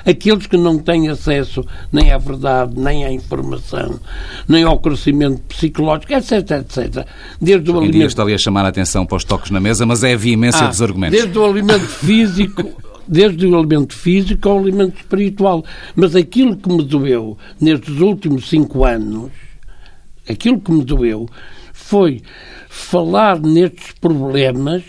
[0.06, 4.00] aqueles que não têm acesso nem à verdade, nem à informação,
[4.48, 7.06] nem ao crescimento psicológico, etc, etc.
[7.40, 8.06] Desde o alimento...
[8.06, 10.64] está ali a chamar a atenção para os toques na mesa, mas é a veemência
[10.64, 11.18] ah, dos argumentos.
[11.18, 15.64] Desde o alimento físico desde o alimento físico ao alimento espiritual.
[15.96, 19.30] Mas aquilo que me doeu nestes últimos cinco anos,
[20.28, 21.26] aquilo que me doeu
[21.72, 22.20] foi
[22.68, 24.82] falar nestes problemas,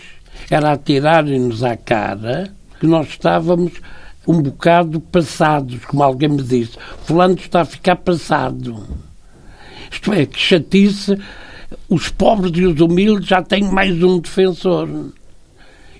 [0.50, 3.72] era atirarem-nos à cara que nós estávamos
[4.26, 6.72] um bocado passados, como alguém me disse.
[7.04, 8.84] Fulano está a ficar passado.
[9.90, 11.18] Isto é, que chatice,
[11.88, 14.88] os pobres e os humildes já têm mais um defensor.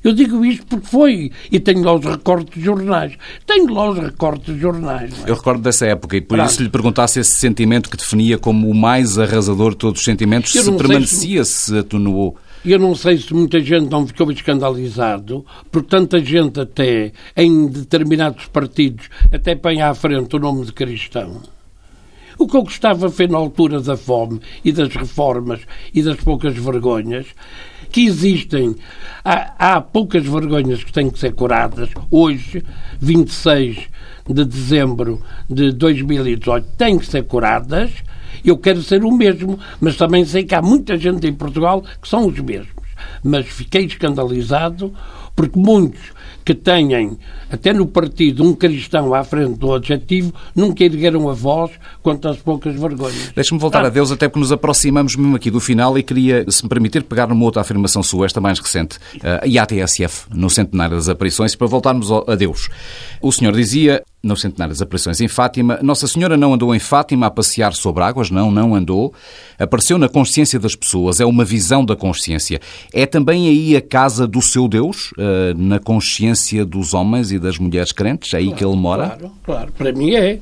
[0.03, 1.31] Eu digo isto porque foi.
[1.53, 3.13] E tenho lá os recortes de jornais.
[3.47, 5.13] Tenho lá os recortes de jornais.
[5.27, 5.31] É?
[5.31, 6.51] Eu recordo dessa época e por Pronto.
[6.51, 10.53] isso lhe perguntasse esse sentimento que definia como o mais arrasador de todos os sentimentos,
[10.53, 11.53] se permanecia, se...
[11.53, 12.37] se atenuou.
[12.63, 18.49] Eu não sei se muita gente não ficou escandalizado, porque tanta gente até, em determinados
[18.49, 21.41] partidos, até põe à frente o nome de cristão.
[22.37, 25.61] O que eu gostava foi na altura da fome e das reformas
[25.95, 27.29] e das poucas vergonhas,
[27.91, 28.77] que existem.
[29.25, 31.89] Há, há poucas vergonhas que têm que ser curadas.
[32.11, 32.63] Hoje,
[33.01, 33.89] 26
[34.29, 37.91] de dezembro de 2018, têm que ser curadas
[38.45, 42.09] eu quero ser o mesmo, mas também sei que há muita gente em Portugal que
[42.09, 42.81] são os mesmos.
[43.23, 44.93] Mas fiquei escandalizado
[45.35, 46.13] porque muitos
[46.45, 47.19] que têm,
[47.51, 51.71] até no partido, um cristão à frente do adjetivo, nunca ergueram a voz
[52.03, 53.33] quanto às poucas vergonhas.
[53.35, 53.87] Deixe-me voltar ah.
[53.87, 57.05] a Deus, até porque nos aproximamos mesmo aqui do final e queria, se me permitir,
[57.05, 61.09] pegar numa outra afirmação sua, esta mais recente, uh, e a TSF, no centenário das
[61.09, 62.69] aparições, para voltarmos a Deus.
[63.21, 67.27] O senhor dizia, no centenário das aparições em Fátima, Nossa Senhora não andou em Fátima
[67.27, 69.15] a passear sobre águas, não, não andou.
[69.59, 72.61] Apareceu na consciência das pessoas, é uma visão da consciência.
[72.93, 77.59] É também aí a casa do seu Deus, uh, na consciência dos homens e das
[77.59, 79.09] mulheres crentes, é aí claro, que ele mora?
[79.09, 80.39] Claro, claro, para mim é.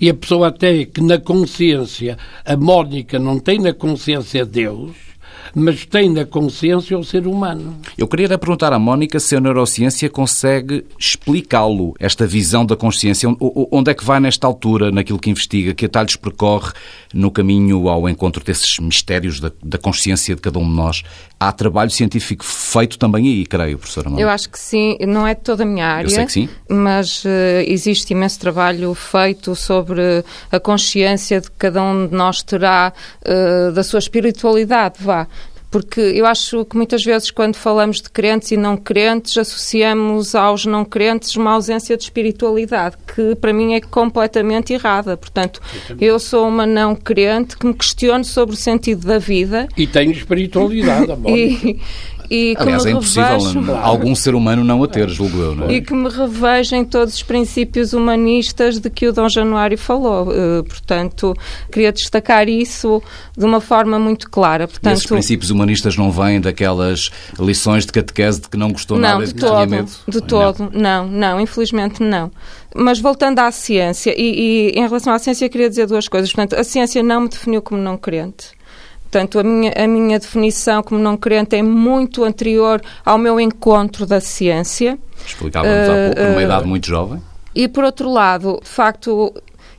[0.00, 4.90] E a pessoa até que na consciência, a Mónica não tem na consciência Deus,
[5.54, 7.76] mas tem na consciência o ser humano.
[7.98, 13.28] Eu queria perguntar à Mónica se a neurociência consegue explicá-lo, esta visão da consciência.
[13.40, 15.74] Onde é que vai nesta altura, naquilo que investiga?
[15.74, 16.72] Que atalhos percorre
[17.12, 21.02] no caminho ao encontro desses mistérios da, da consciência de cada um de nós?
[21.48, 24.26] Há trabalho científico feito também aí, creio, professora Mónica.
[24.26, 24.96] Eu acho que sim.
[25.06, 26.06] Não é toda a minha área.
[26.06, 26.48] Eu sei que sim.
[26.68, 27.28] Mas uh,
[27.66, 32.92] existe imenso trabalho feito sobre a consciência de que cada um de nós terá
[33.26, 35.26] uh, da sua espiritualidade, vá
[35.74, 40.64] porque eu acho que muitas vezes quando falamos de crentes e não crentes associamos aos
[40.64, 45.16] não crentes uma ausência de espiritualidade que para mim é completamente errada.
[45.16, 45.60] Portanto,
[46.00, 49.66] eu sou uma não crente que me questiono sobre o sentido da vida.
[49.76, 51.36] E tenho espiritualidade, amor.
[51.36, 51.80] e,
[52.30, 53.72] e Aliás, é impossível revejo...
[53.74, 55.54] algum ser humano não a ter, julgo eu.
[55.54, 55.74] Não é?
[55.74, 60.28] E que me revejo em todos os princípios humanistas de que o Dom Januário falou.
[60.28, 61.34] Uh, portanto,
[61.70, 63.02] queria destacar isso
[63.36, 64.66] de uma forma muito clara.
[64.66, 68.98] Portanto, e esses princípios humanistas não vêm daquelas lições de catequese de que não gostou
[68.98, 69.90] não, nada de, de todo, medo?
[70.08, 72.30] De todo, não, não, infelizmente não.
[72.74, 76.32] Mas voltando à ciência, e, e em relação à ciência, queria dizer duas coisas.
[76.32, 78.52] Portanto, a ciência não me definiu como não crente
[79.14, 84.04] Portanto, a minha, a minha definição como não crente é muito anterior ao meu encontro
[84.04, 84.98] da ciência.
[85.24, 87.22] Explicávamos uh, há pouco, numa uh, idade muito jovem.
[87.54, 89.32] E, por outro lado, de facto,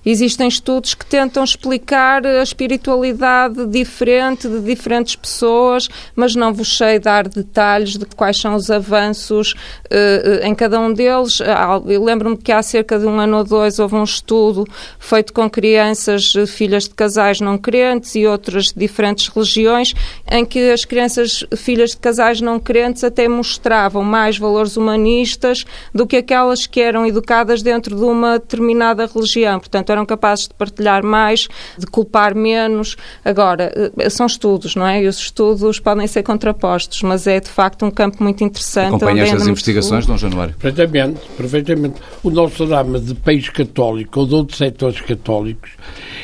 [0.05, 6.99] Existem estudos que tentam explicar a espiritualidade diferente de diferentes pessoas, mas não vos sei
[6.99, 9.53] dar detalhes de quais são os avanços
[9.85, 11.39] uh, em cada um deles.
[11.85, 14.65] Lembro-me que há cerca de um ano ou dois houve um estudo
[14.99, 19.93] feito com crianças filhas de casais não crentes e outras de diferentes religiões,
[20.29, 26.05] em que as crianças filhas de casais não crentes até mostravam mais valores humanistas do
[26.05, 29.59] que aquelas que eram educadas dentro de uma determinada religião.
[29.59, 32.95] Portanto, eram capazes de partilhar mais, de culpar menos.
[33.23, 35.03] Agora, eh, são estudos, não é?
[35.03, 38.87] E os estudos podem ser contrapostos, mas é de facto um campo muito interessante.
[38.87, 40.55] Acompanha estas investigações, Dom Januário?
[40.59, 42.01] Perfeitamente, perfeitamente.
[42.23, 45.71] O nosso drama de país católico ou de outros setores católicos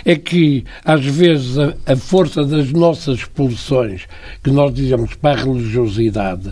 [0.05, 4.07] é que, às vezes, a, a força das nossas expulsões,
[4.43, 6.51] que nós dizemos para a religiosidade,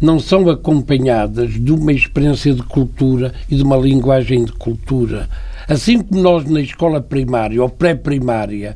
[0.00, 5.28] não são acompanhadas de uma experiência de cultura e de uma linguagem de cultura.
[5.68, 8.74] Assim como nós na escola primária ou pré-primária,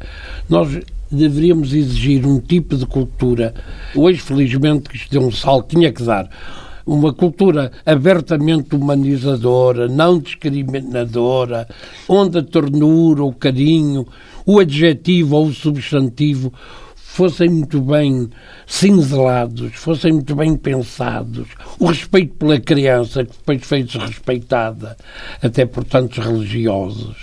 [0.49, 0.79] nós
[1.11, 3.55] deveríamos exigir um tipo de cultura.
[3.95, 6.29] Hoje, felizmente, que isto deu um salto, tinha que dar
[6.85, 11.67] uma cultura abertamente humanizadora, não discriminadora,
[12.09, 14.07] onde a ternura, o carinho,
[14.45, 16.53] o adjetivo ou o substantivo
[17.13, 18.31] fossem muito bem
[18.67, 21.47] cinzelados, fossem muito bem pensados,
[21.79, 24.97] o respeito pela criança, que depois foi desrespeitada
[25.43, 27.17] até por tantos religiosos.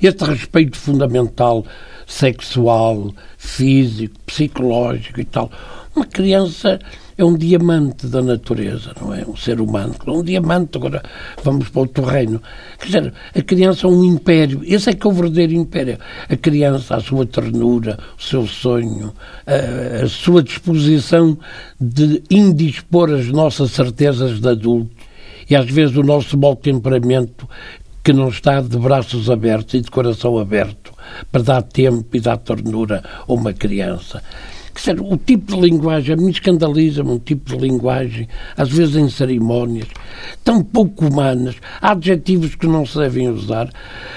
[0.00, 1.66] Este respeito fundamental,
[2.06, 5.50] sexual, físico, psicológico e tal.
[5.94, 6.80] Uma criança
[7.16, 9.24] é um diamante da natureza, não é?
[9.26, 9.94] Um ser humano.
[10.06, 11.02] Um diamante, agora
[11.42, 12.42] vamos para o terreno.
[12.78, 14.62] Quer dizer, a criança é um império.
[14.64, 15.98] Esse é que é o verdadeiro império.
[16.28, 19.12] A criança, a sua ternura, o seu sonho,
[19.46, 21.38] a, a sua disposição
[21.80, 24.90] de indispor as nossas certezas de adulto
[25.48, 27.48] e às vezes o nosso mau temperamento
[28.02, 30.92] que não está de braços abertos e de coração aberto
[31.30, 34.22] para dar tempo e dar ternura a uma criança.
[34.74, 39.08] Quer dizer, o tipo de linguagem, me escandaliza-me um tipo de linguagem, às vezes em
[39.08, 39.88] cerimónias,
[40.42, 43.70] tão pouco humanas, há adjetivos que não se devem usar.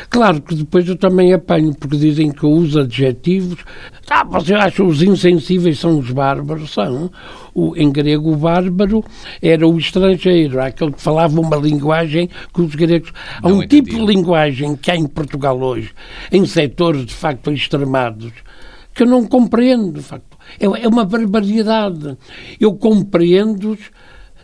[0.10, 3.60] Claro que depois eu também apanho, porque dizem que eu uso adjetivos.
[4.10, 6.72] Ah, você acha os insensíveis são os bárbaros?
[6.72, 7.12] São.
[7.54, 9.04] O, em grego, o bárbaro
[9.42, 13.12] era o estrangeiro, aquele que falava uma linguagem que os gregos.
[13.42, 15.92] Há um tipo de linguagem que há em Portugal hoje,
[16.32, 18.32] em setores de facto extremados,
[18.94, 20.35] que eu não compreendo, de facto.
[20.60, 22.18] É, é uma barbaridade.
[22.60, 23.80] Eu compreendo-os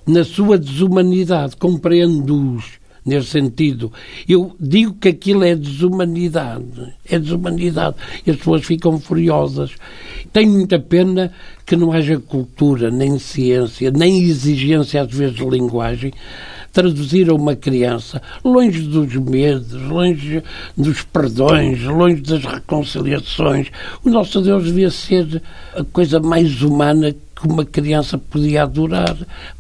[0.05, 3.91] na sua desumanidade, compreendo-os nesse sentido.
[4.27, 6.93] Eu digo que aquilo é desumanidade.
[7.09, 7.95] É desumanidade.
[8.25, 9.71] E as pessoas ficam furiosas.
[10.31, 11.31] Tenho muita pena
[11.65, 16.13] que não haja cultura, nem ciência, nem exigência, às vezes, de linguagem
[16.71, 20.43] traduzir a uma criança, longe dos medos, longe
[20.77, 23.67] dos perdões, longe das reconciliações.
[24.03, 25.41] O nosso Deus devia ser
[25.75, 29.17] a coisa mais humana que uma criança podia adorar.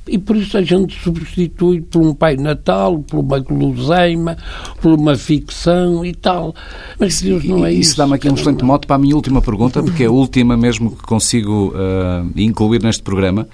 [0.07, 4.37] E por isso a gente substitui por um Pai Natal, por uma guloseima,
[4.81, 6.53] por uma ficção e tal.
[6.99, 7.91] Mas Deus não é isso.
[7.91, 10.55] Isso dá-me aqui um excelente mote para a minha última pergunta, porque é a última
[10.55, 13.47] mesmo que consigo uh, incluir neste programa.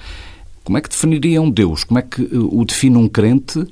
[0.68, 1.86] Como é que definiria um Deus?
[1.86, 3.66] Como é que eh, o define um crente?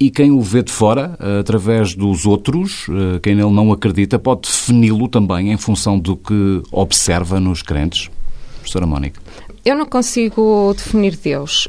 [0.00, 4.18] E quem o vê de fora, eh, através dos outros, eh, quem nele não acredita,
[4.18, 8.10] pode defini-lo também em função do que observa nos crentes?
[8.56, 9.20] Professora Mónica.
[9.64, 11.68] Eu não consigo definir Deus.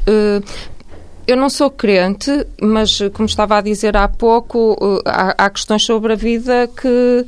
[1.26, 4.76] Eu não sou crente, mas, como estava a dizer há pouco,
[5.06, 7.24] há questões sobre a vida que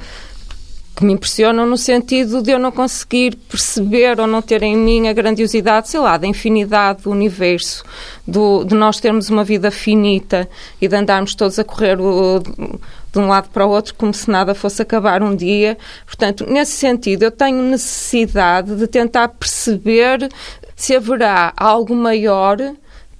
[0.99, 5.07] que me impressionam no sentido de eu não conseguir perceber ou não ter em mim
[5.07, 7.85] a grandiosidade, sei lá, da infinidade do universo,
[8.27, 10.49] do, de nós termos uma vida finita
[10.81, 14.29] e de andarmos todos a correr o, de um lado para o outro como se
[14.29, 15.79] nada fosse acabar um dia.
[16.05, 20.29] Portanto, nesse sentido, eu tenho necessidade de tentar perceber
[20.75, 22.57] se haverá algo maior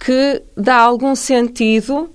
[0.01, 2.11] que dá algum sentido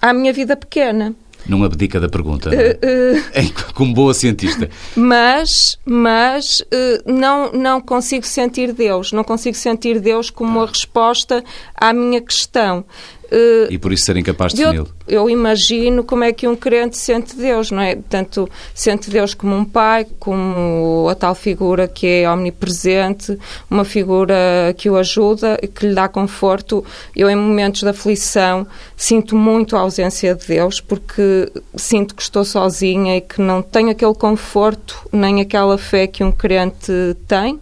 [0.00, 1.14] à minha vida pequena.
[1.46, 4.68] Não abdica da pergunta, uh, uh, como boa cientista.
[4.96, 11.44] Mas, mas uh, não, não consigo sentir Deus, não consigo sentir Deus como a resposta
[11.74, 12.84] à minha questão.
[13.32, 14.88] Uh, e por isso ser incapaz de defini-lo.
[15.06, 17.96] Eu, eu imagino como é que um crente sente Deus, não é?
[18.08, 23.38] Tanto sente Deus como um pai, como a tal figura que é omnipresente,
[23.70, 26.84] uma figura que o ajuda, que lhe dá conforto.
[27.14, 28.66] Eu, em momentos de aflição,
[28.96, 33.90] sinto muito a ausência de Deus, porque sinto que estou sozinha e que não tenho
[33.90, 36.92] aquele conforto nem aquela fé que um crente
[37.26, 37.58] tem.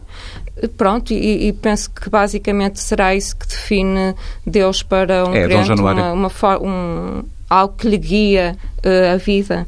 [0.69, 4.15] Pronto, e, e, penso que basicamente será isso que define
[4.47, 9.67] Deus para um é, crente, uma, uma, um, algo que lhe guia uh, a vida.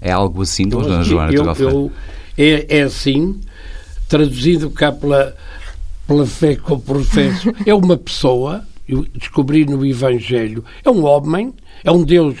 [0.00, 1.92] É algo assim, Dona Joana eu, eu,
[2.36, 3.40] é, é assim,
[4.08, 5.36] traduzido cá pela,
[6.06, 11.52] pela fé que eu professo, é uma pessoa, eu descobri no Evangelho, é um homem,
[11.84, 12.36] é um Deus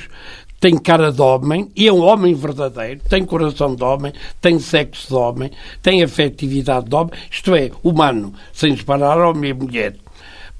[0.62, 5.08] tem cara de homem e é um homem verdadeiro, tem coração de homem, tem sexo
[5.08, 5.50] de homem,
[5.82, 9.96] tem afetividade de homem, isto é, humano, sem separar homem e mulher.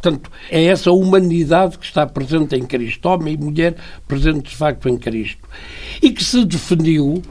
[0.01, 3.77] Portanto, é essa humanidade que está presente em Cristo, homem e mulher
[4.09, 5.49] presente de facto em Cristo.
[6.03, 7.23] E que se definiu,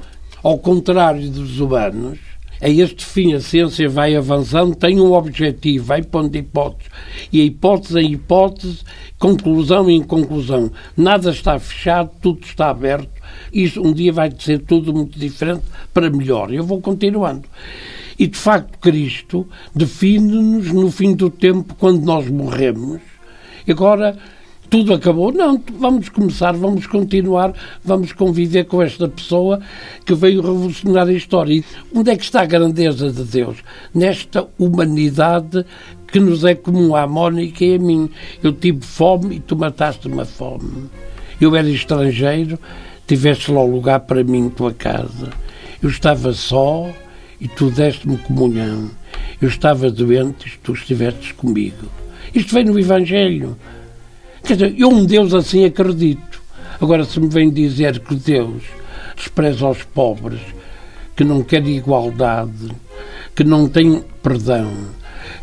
[0.42, 2.20] ao contrário dos humanos,
[2.62, 6.92] a este fim a ciência vai avançando, tem um objetivo, vai pondo hipóteses.
[7.34, 8.80] E hipótese em hipótese,
[9.18, 10.72] conclusão em conclusão.
[10.96, 13.10] Nada está fechado, tudo está aberto.
[13.52, 16.54] Isso um dia vai ser tudo muito diferente para melhor.
[16.54, 17.48] Eu vou continuando.
[18.20, 23.02] E de facto, Cristo define-nos no fim do tempo, quando nós morremos.
[23.68, 24.16] Agora
[24.72, 25.34] tudo acabou.
[25.34, 27.54] Não, vamos começar, vamos continuar,
[27.84, 29.60] vamos conviver com esta pessoa
[30.06, 31.54] que veio revolucionar a história.
[31.54, 33.58] E onde é que está a grandeza de Deus?
[33.94, 35.66] Nesta humanidade
[36.08, 38.10] que nos é comum à Mónica e a mim.
[38.42, 40.90] Eu tive fome e tu mataste-me a fome.
[41.40, 42.58] Eu era estrangeiro,
[43.06, 45.30] tiveste lá o lugar para mim tua casa.
[45.84, 46.90] Eu estava só
[47.42, 48.90] e tu deste-me comunhão.
[49.42, 51.88] Eu estava doente e tu estivestes comigo.
[52.34, 53.58] Isto vem no Evangelho.
[54.44, 56.42] Quer dizer, eu um Deus assim acredito.
[56.80, 58.64] Agora, se me vem dizer que Deus
[59.16, 60.42] despreza os pobres,
[61.16, 62.72] que não quer igualdade,
[63.36, 64.72] que não tem perdão,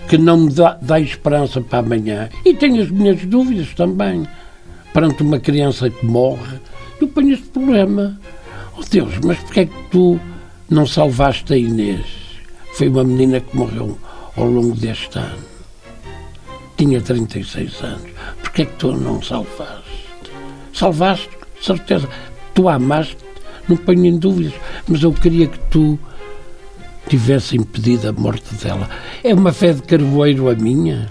[0.08, 4.26] que não me dá, dá esperança para amanhã, e tenho as minhas dúvidas também,
[4.92, 6.58] perante uma criança que morre,
[7.00, 8.18] eu ponho este problema.
[8.76, 10.18] Oh Deus, mas porquê é que tu
[10.68, 12.06] não salvaste a Inês?
[12.74, 13.96] Foi uma menina que morreu
[14.36, 15.47] ao longo deste ano
[16.78, 18.10] tinha 36 anos.
[18.40, 20.08] Porquê é que tu não salvaste?
[20.72, 22.08] Salvaste, certeza.
[22.54, 23.18] Tu amaste,
[23.68, 24.54] não ponho em dúvidas,
[24.86, 25.98] mas eu queria que tu
[27.08, 28.88] tivesse impedido a morte dela.
[29.24, 31.08] É uma fé de carvoeiro a minha.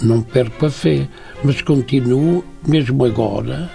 [0.00, 1.08] Não perco a fé,
[1.42, 3.68] mas continuo, mesmo agora,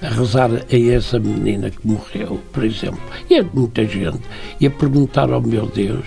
[0.00, 4.22] a rezar a essa menina que morreu, por exemplo, e a muita gente,
[4.58, 6.06] e a perguntar ao meu Deus: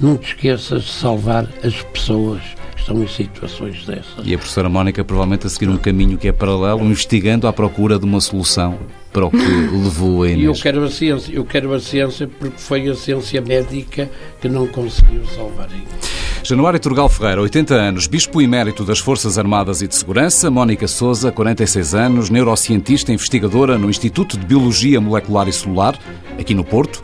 [0.00, 2.42] não te esqueças de salvar as pessoas
[2.84, 4.24] estão em situações dessas.
[4.24, 7.98] E a professora Mónica provavelmente a seguir um caminho que é paralelo, investigando à procura
[7.98, 8.78] de uma solução
[9.12, 9.36] para o que
[9.72, 10.42] levou a Inês.
[10.42, 14.48] E eu quero a ciência, eu quero a ciência porque foi a ciência médica que
[14.48, 16.14] não conseguiu salvar a Inês.
[16.42, 20.50] Januário Turgal Ferreira, 80 anos, Bispo Emérito das Forças Armadas e de Segurança.
[20.50, 25.98] Mónica Souza, 46 anos, neurocientista investigadora no Instituto de Biologia Molecular e Celular,
[26.38, 27.02] aqui no Porto.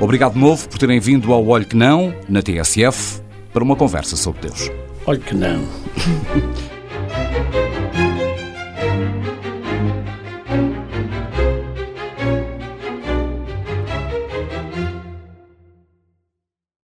[0.00, 3.22] Obrigado de novo por terem vindo ao Olho Que Não, na TSF,
[3.52, 4.70] para uma conversa sobre Deus.
[5.06, 5.64] Olha que não.